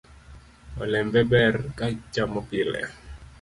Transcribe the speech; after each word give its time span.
Olembe 0.83 1.21
ber 1.31 1.55
ka 1.77 1.85
ichamo 1.95 2.39
pile 2.49 2.81